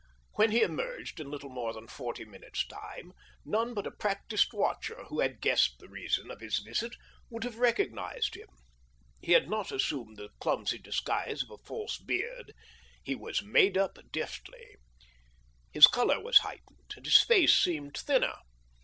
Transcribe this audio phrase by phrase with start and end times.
[0.33, 3.43] When he emerged in little more than forty minutes' *' AVALANCHE BICYCLE AND TYRE C0.,LTD:'
[3.43, 6.95] 179 time, none but a practised watcher, who had guessed the reason of the visit,
[7.29, 8.47] would have recog nised him.
[9.21, 12.55] He had not assumed the clumsy disguise of a false beard.
[13.03, 14.77] He was" made up" deftly.
[15.71, 18.37] His colour was heightened, and his face seemed thinner.